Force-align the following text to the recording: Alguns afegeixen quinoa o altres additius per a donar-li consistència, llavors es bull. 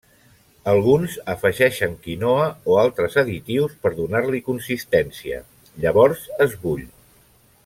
Alguns 0.71 1.17
afegeixen 1.33 1.93
quinoa 2.07 2.47
o 2.73 2.79
altres 2.85 3.19
additius 3.25 3.77
per 3.85 3.93
a 3.93 3.95
donar-li 4.01 4.43
consistència, 4.51 5.47
llavors 5.85 6.29
es 6.49 6.61
bull. 6.67 6.87